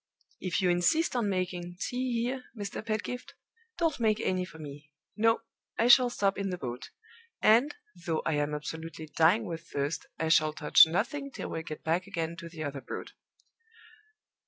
[0.39, 2.83] "If you insist on making tea here, Mr.
[2.83, 3.35] Pedgift,
[3.77, 4.89] don't make any for me.
[5.15, 5.41] No!
[5.77, 6.89] I shall stop in the boat;
[7.39, 7.75] and,
[8.07, 12.07] though I am absolutely dying with thirst, I shall touch nothing till we get back
[12.07, 13.11] again to the other Broad!"